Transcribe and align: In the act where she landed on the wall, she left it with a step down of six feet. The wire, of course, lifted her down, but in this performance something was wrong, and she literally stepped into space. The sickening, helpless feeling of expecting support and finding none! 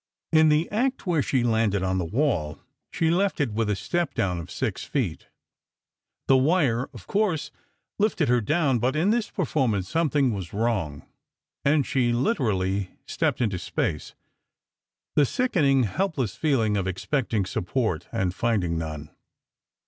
In 0.31 0.49
the 0.49 0.67
act 0.71 1.05
where 1.05 1.21
she 1.21 1.43
landed 1.43 1.83
on 1.83 1.99
the 1.99 2.05
wall, 2.05 2.59
she 2.91 3.11
left 3.11 3.39
it 3.39 3.51
with 3.53 3.69
a 3.69 3.75
step 3.75 4.15
down 4.15 4.39
of 4.39 4.49
six 4.49 4.83
feet. 4.83 5.27
The 6.27 6.35
wire, 6.37 6.89
of 6.91 7.05
course, 7.05 7.51
lifted 7.99 8.27
her 8.27 8.41
down, 8.41 8.79
but 8.79 8.95
in 8.95 9.11
this 9.11 9.29
performance 9.29 9.87
something 9.87 10.33
was 10.33 10.53
wrong, 10.53 11.05
and 11.63 11.85
she 11.85 12.11
literally 12.13 12.89
stepped 13.05 13.41
into 13.41 13.59
space. 13.59 14.15
The 15.15 15.23
sickening, 15.23 15.83
helpless 15.83 16.35
feeling 16.35 16.77
of 16.77 16.87
expecting 16.87 17.45
support 17.45 18.07
and 18.11 18.33
finding 18.33 18.79
none! 18.79 19.11